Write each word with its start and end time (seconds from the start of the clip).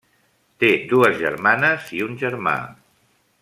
Té 0.63 0.71
dues 0.93 1.19
germanes 1.19 1.93
i 1.99 2.03
un 2.09 2.17
germà. 2.25 2.57